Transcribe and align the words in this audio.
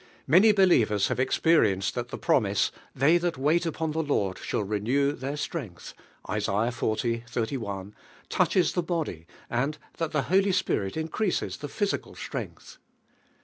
Many 0.25 0.51
believers 0.51 1.09
have 1.09 1.19
expeiienced 1.19 1.93
that 1.93 2.07
the 2.09 2.17
promise: 2.17 2.71
"They 2.95 3.19
that 3.19 3.37
wait 3.37 3.67
upon 3.67 3.91
the 3.91 4.01
Lord 4.01 4.39
shall 4.39 4.63
renew 4.63 5.11
their 5.11 5.37
strength" 5.37 5.93
(Isa. 6.27 6.71
xl. 6.75 6.93
SI), 6.95 7.21
tenches 8.27 8.73
the 8.73 8.81
body, 8.81 9.27
and 9.47 9.77
that 9.97 10.09
the 10.11 10.23
Holy 10.23 10.53
Spirit 10.53 10.97
increases 10.97 11.57
the 11.57 11.67
physical 11.69 12.15
strength. 12.15 12.79